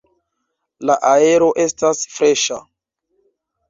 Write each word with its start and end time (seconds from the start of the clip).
La 0.91 0.95
aero 1.11 1.51
estas 1.67 2.05
freŝa. 2.17 2.63